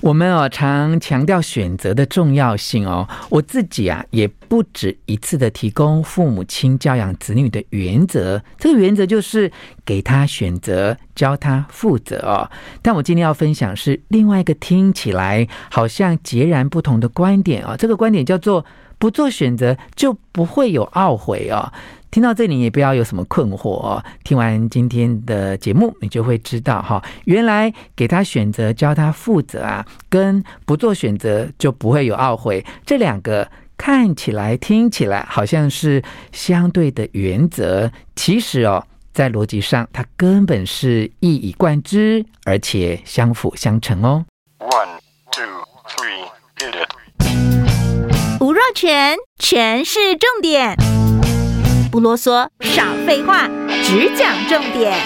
[0.00, 9.52] 我们哦常强调选择的重要性哦，我自己啊也不止一次的提供父母亲教养子女的原则，这个原则就是
[9.84, 12.50] 给他选择，教他负责哦。
[12.80, 18.64] 但我今天要分享是另外一个听起来好像截然不同的观点哦，这个观点叫做
[18.98, 21.70] 不做选择就不会有懊悔哦。
[22.10, 24.04] 听到这里，也不要有什么困惑哦。
[24.24, 44.24] 听完今天的节目，你就会知道哈，原来给他选择，教他负责啊，跟不做选择就不会有懊悔，这两个看起来、听起来好像是相对的原则，其实哦，在逻辑上，它根本是一以贯之，而且相辅相成哦。
[44.58, 44.98] One,
[45.30, 45.44] two,
[45.88, 46.26] three,
[46.58, 48.40] hit it。
[48.40, 50.76] 吴若全，全是重点。
[51.90, 53.48] 不啰嗦，少废话，
[53.82, 54.96] 只讲重点。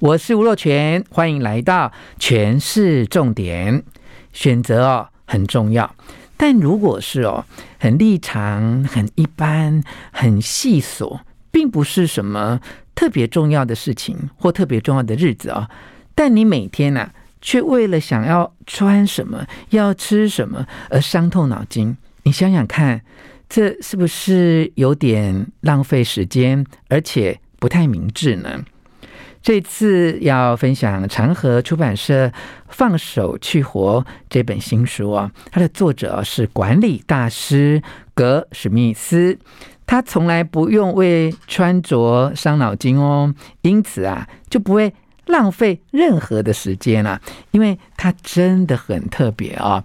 [0.00, 3.84] 我是吴若权，欢迎来到全是重点。
[4.32, 5.94] 选择哦很重要，
[6.36, 7.44] 但如果是哦
[7.78, 11.20] 很立场很一般、很细琐，
[11.52, 12.58] 并不是什么
[12.96, 15.68] 特别重要的事情或特别重要的日子哦。
[16.16, 21.96] 但你每天呢、啊，却为了想要穿什么、要吃什么而伤透脑筋。
[22.28, 23.00] 你想想看，
[23.48, 28.62] 这是不是有点浪费时间，而且不太明智呢？
[29.40, 32.26] 这次要分享长河出版社
[32.68, 39.38] 《放手去活》这本新书啊，它的作者是管理大师格史密斯，
[39.86, 44.92] 他从来不用为穿着伤脑筋哦，因此啊，就不会
[45.24, 49.82] 浪费任何的时间了，因为他真的很特别啊，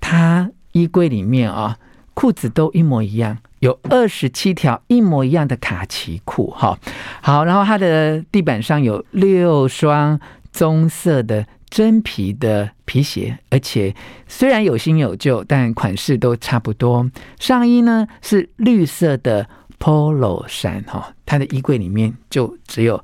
[0.00, 0.48] 他。
[0.72, 1.78] 衣柜里面啊，
[2.14, 6.78] 裤子都一模一样，有二十七条一模一样的卡其裤，哈，
[7.20, 10.18] 好，然后它的地板上有六双
[10.52, 13.94] 棕色的真皮的皮鞋，而且
[14.26, 17.10] 虽然有新有旧，但款式都差不多。
[17.38, 23.02] 上衣呢是绿色的 Polo 衫，哈，它的衣柜里面就只有。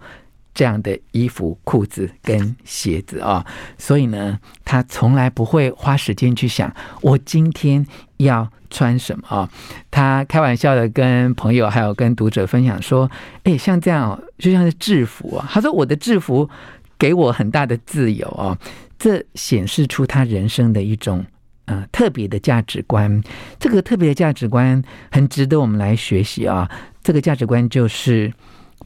[0.59, 3.47] 这样的衣服、裤子跟鞋子啊，
[3.79, 7.87] 所以呢，他从来不会花时间去想我今天
[8.17, 9.49] 要穿什么啊。
[9.89, 13.09] 他开玩笑的跟朋友还有跟读者分享说
[13.45, 16.51] ：“哎，像这样就像是制服啊。”他说：“我的制服
[16.99, 18.59] 给我很大的自由啊。”
[18.99, 21.25] 这显示出他人生的一种
[21.67, 23.23] 呃特别的价值观。
[23.61, 24.83] 这个特别的价值观
[25.13, 26.69] 很值得我们来学习啊。
[27.01, 28.33] 这个价值观就是。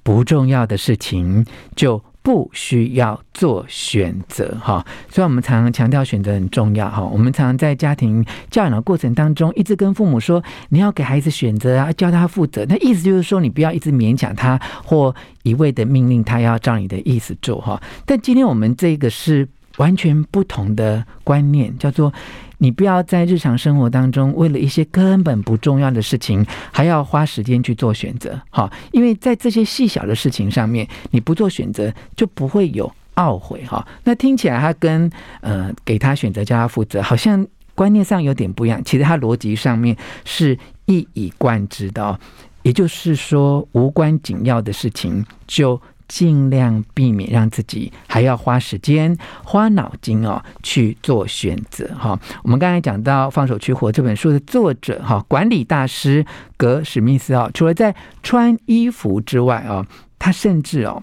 [0.03, 1.45] 不重要的事情
[1.77, 7.03] 就不需要做选择哈，所以我们常常强调选择很重要哈。
[7.03, 12.65] 我们常常在家庭教养的过程当中，一直跟父母说，你要给孩子选择啊，教他负责。
[12.69, 17.83] 那意思就是说，你不要一直勉强他，或一味的命令他要照你的意思做哈。
[18.07, 19.49] 但今天我们这个是
[19.79, 22.13] 完全不同的观念，叫做。
[22.63, 33.85] 你不要在日常生活当中为了一些根本不重要的事情，还要花时间去做选择，哈，因为在这些细小的事情上面，你不做选择就不会有懊悔，哈。
[34.05, 40.57] 那听起来他跟呃给他选择叫他负责，好像观念上有点不一样，其实他逻辑上面是
[40.87, 42.17] 一以贯之的，
[42.63, 45.83] 也就是说无关紧要的事情就。
[46.13, 52.21] 尽量避免让自己还要花时间、花脑筋哦去做选择哈。
[52.43, 56.23] 我们刚才讲到《放手去活》这本书的作者哈，管理大师
[56.59, 59.87] 格史密斯啊，除了在穿衣服之外哦，
[60.19, 61.03] 他甚至哦。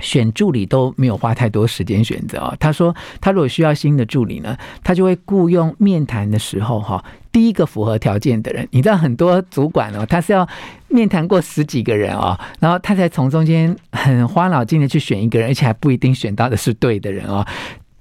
[0.00, 2.56] 选助理都没有花太多时间选择啊。
[2.58, 8.66] 他说，他如果需要新的助理呢，他就会雇佣面谈的时候哈，第一个符合条件的人。
[8.70, 10.48] 你知道很多主管哦，他是要
[10.88, 17.46] 面谈过十几个人哦，然后他才从中间很花脑筋的去选一个人，而且还不一定选到的是对的人哦。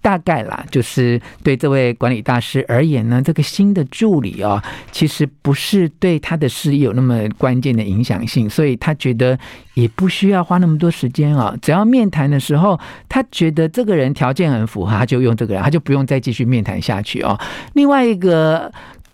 [0.04, 9.40] 大概啦，就是对这位管理大师而言呢，这个新的助理、哦，其实不是对他的事业有那么关键的影响性，所以他觉得
[9.76, 11.60] 也不需要花那么多时间啊、哦。
[11.62, 12.78] 只要面谈的时候，
[13.08, 17.40] 他觉得这个人条件很符合，他就用这个人，他就不用再继续面谈下去哦。
[17.72, 18.70] 另外一个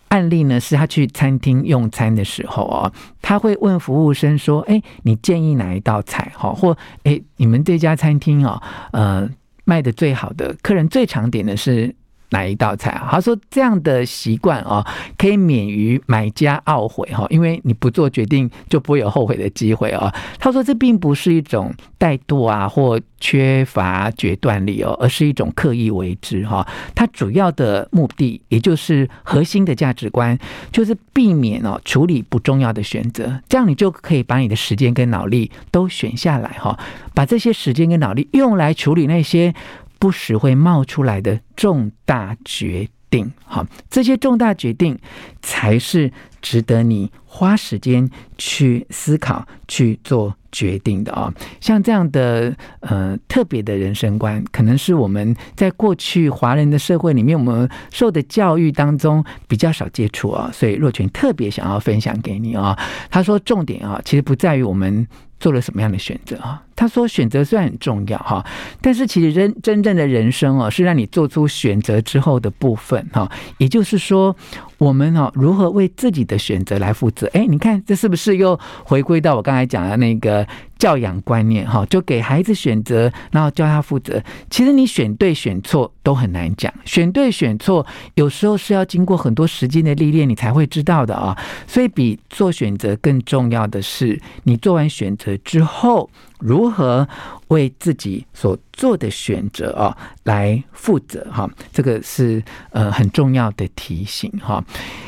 [0.07, 2.91] 案例呢，是他去餐厅用餐的时候哦，
[3.21, 6.31] 他会问服务生说：“哎，你建议哪一道菜？
[6.35, 8.59] 哈，或哎，你们这家餐厅哦，
[8.91, 9.29] 呃。”
[9.69, 11.93] 卖的最好的客人最常点的是
[12.29, 13.07] 哪一道菜啊？
[13.11, 14.85] 他说这样的习惯哦，
[15.17, 20.11] 可以免于买家懊悔哈，因为你不做决定就不会有后悔的机会哦。
[20.37, 26.65] 他说这并不是一种怠惰啊或缺乏决断力哦，而是一种刻意为之哈。
[26.95, 30.37] 它主要的目的，也就是核心的价值观，
[30.71, 36.77] 就是避免哦处理不重要的选择，这样你就可以把你的时间跟脑力都选下来哈，
[37.13, 39.53] 把这些时间跟脑力用来处理那些。
[39.99, 44.97] 不时会冒出来的重大决定，好，这些重大决定
[45.41, 46.11] 才是
[46.41, 51.33] 值得你花时间去思考、去做决定的啊。
[51.59, 60.49] 像这样的呃特别的人生观，可能是我们在过去华人的社会里面，我们受的教育当中比较少接触啊。
[60.53, 62.77] 所以若群特别想要分享给你啊。
[63.09, 65.05] 他说，重点啊，其实不在于我们
[65.39, 66.63] 做了什么样的选择啊。
[66.79, 68.41] 他说：“选择虽然很重要哈，
[68.79, 73.29] 但是其实真真正的人生哦，是让你做出选择之后的部分哈。
[73.57, 74.33] 也就是说，
[74.77, 77.29] 我们哦如何为自己的选择来负责？
[77.33, 80.47] 哎，你看这是不是又回归到我刚才讲的那个
[80.77, 81.85] 教养观念哈？
[81.87, 84.23] 就给孩子选择，然后教他负责。
[84.49, 87.85] 其实你选对选错都很难讲，选对选错
[88.15, 91.37] 有时候是要经过很多时间的历练，你才会知道的啊。
[91.67, 97.07] 所以比做选择更重要的是，你做完选择之后。”如何
[97.49, 101.49] 为自己所做的选择啊来负责哈？
[101.71, 102.41] 这个是
[102.71, 104.63] 呃很重要的提醒哈。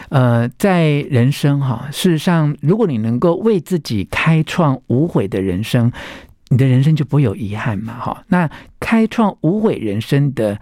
[0.09, 5.91] 呃，在人生哈，事实上，如果你能够为自己开创无悔的人生，
[6.49, 8.23] 你的人生就不会有遗憾嘛哈。
[8.27, 8.49] 那
[8.79, 10.59] 开创无悔人生的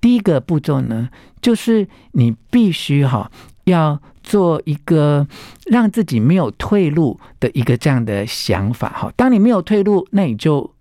[0.00, 1.08] 第一个步骤呢，
[1.40, 3.30] 就是你必须哈。
[3.64, 5.26] 要做一个
[5.66, 10.72] 让自己没有退路的一个这样的想法哈，当你没有退路，那你就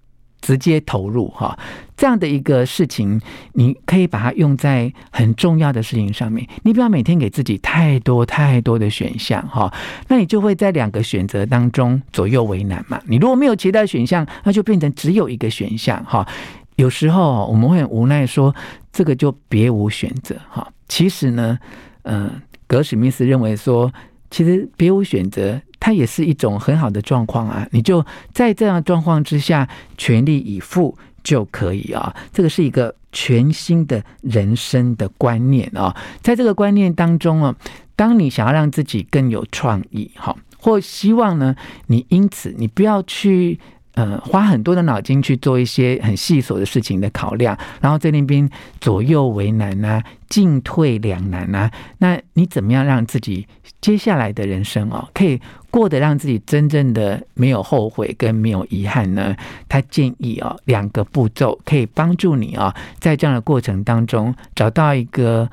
[0.42, 1.58] 直接投入哈，
[1.96, 3.22] 这样的一个事情，
[3.54, 6.48] 你可以把它用在很重要的事情上面。
[6.64, 9.72] 你不要每天给自己太多太多的选项哈，
[10.08, 13.00] 那你就会在两个选择当中左右为难嘛。
[13.06, 16.28] 你如果没有其他选项，那就变成只有一个选项哈。
[16.76, 18.56] 有时候我们会很无奈说，
[18.92, 20.68] 这个就别无选择哈。
[20.88, 21.58] 其实呢，
[22.04, 22.42] 嗯。
[22.72, 23.92] 格史密斯认为说，
[24.30, 27.68] 其实别无选择，它也是一种很好的状况啊。
[27.72, 32.16] 你就在这样状况之下，全力以赴就可以啊。
[32.32, 35.94] 这个是一个全新的人生的观念啊。
[36.22, 37.54] 在这个观念当中啊，
[37.98, 41.54] 当你想要让自己更有创意，哈，或希望呢，
[41.88, 43.60] 你因此你不要去。
[43.94, 48.50] 呃，花很多的脑筋去做一些很细琐的事情的考量，然后在那边
[48.80, 51.70] 左右为难啊，进退两难啊。
[51.98, 53.46] 那你怎么样让自己
[53.82, 55.40] 接下来的人生哦，可以
[55.70, 59.36] 过得让自己真正的没有后悔跟没有遗憾呢？
[59.68, 65.50] 他建议哦，两个步骤可以帮助你啊，在这样的过程当中找到一个。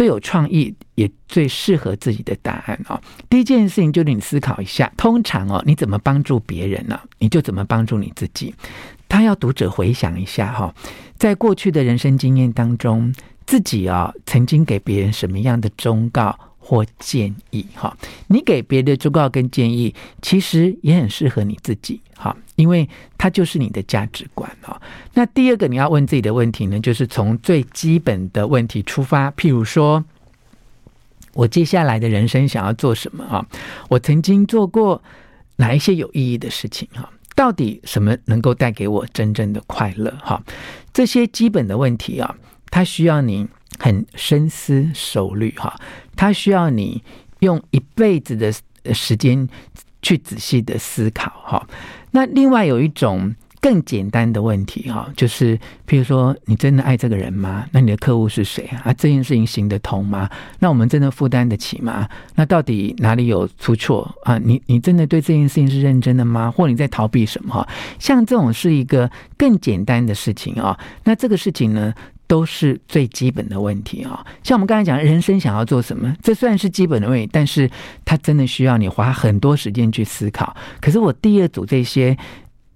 [0.00, 2.98] 最有创意也最适合自己的答案哦。
[3.28, 6.98] 第一件事情就是你思考一下，通常哦，你怎么帮助别人呢？
[7.18, 8.54] 你就怎么帮助你自己。
[9.10, 10.74] 他要读者回想一下哈，
[11.18, 13.14] 在过去的人生经验当中，
[13.44, 16.34] 自己啊曾经给别人什么样的忠告？
[16.62, 17.96] 或建议哈，
[18.28, 19.92] 你给别人的忠告跟建议，
[20.22, 24.80] 其实也很适合你自己哈，因为它就是你的价值观哈。
[25.14, 30.04] 那第二个你要问自己的问题呢，就是从最基本的问题出发，譬如说，
[31.32, 33.46] 我接下来的人生想要做什么啊？
[33.88, 35.02] 我曾经做过
[35.56, 37.10] 哪一些有意义的事情哈？
[37.34, 40.42] 到底什么能够带给我真正的快乐哈？
[40.92, 42.36] 这些基本的问题啊，
[42.70, 43.48] 它需要你。
[43.82, 45.74] 很深思熟虑哈，
[46.14, 47.02] 它需要你
[47.38, 48.52] 用一辈子的
[48.92, 49.48] 时间
[50.02, 51.66] 去仔细的思考哈。
[52.10, 55.54] 那另外有一种更简单的问题哈，就是
[55.86, 57.66] 譬如说，你真的爱这个人吗？
[57.72, 58.92] 那你的客户是谁啊？
[58.94, 60.28] 这件事情行得通吗？
[60.58, 62.08] 那我们真的负担得起吗？
[62.34, 64.38] 那到底哪里有出错啊？
[64.38, 66.50] 你你真的对这件事情是认真的吗？
[66.50, 67.68] 或你在逃避什么哈？
[67.98, 70.78] 像这种是一个更简单的事情啊。
[71.04, 71.92] 那这个事情呢？
[72.30, 77.68] 都是最基本的问题啊，像我们刚才讲，人生想要做什么，这虽然是基本的问题，但是
[78.04, 80.54] 它真的需要你花很多时间去思考。
[80.80, 82.16] 可是我第二组这些，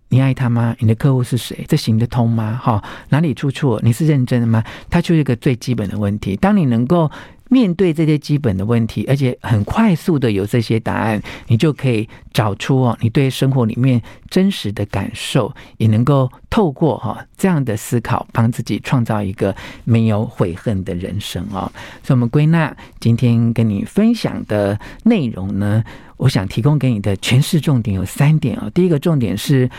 [0.08, 0.74] 你爱他吗？
[0.80, 1.64] 你的客户是谁？
[1.68, 2.58] 这行得通吗？
[2.60, 3.80] 哈，哪里出错？
[3.84, 4.64] 你是认真的吗？
[4.90, 6.34] 它就是一个最基本的问题。
[6.34, 7.08] 当你能够。
[7.54, 21.70] 面对这些基本的问题，而且很快速的有这些答案，你就可以找出哦，你对生活里面真实的感受，也能够透过哈这样的思考，帮自己创造一个没有悔恨的人生哦。
[22.02, 25.84] 所以，我们归纳今天跟你分享的内容呢，
[26.16, 28.68] 我想提供给你的诠释重点有三点哦。
[28.74, 29.70] 第一个重点是。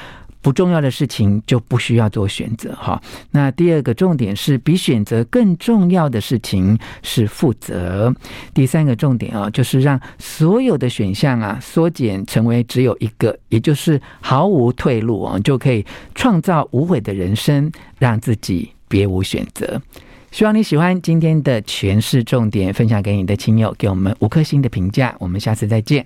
[0.45, 3.01] 不重要的事情就不需要做选择哈。
[3.31, 8.13] 那第二个重点是，比选择更重要的事情是负责。
[8.53, 15.83] 第三个重点啊，就是让所有的选项啊缩减成为只有一个，也就是毫无退路啊，就可以
[16.13, 19.81] 创造无悔的人生，让自己别无选择。
[20.29, 25.15] 希望你喜欢今天的诠释重点，分享给你的亲友，给我们五颗星的评价。
[25.17, 26.05] 我们下次再见。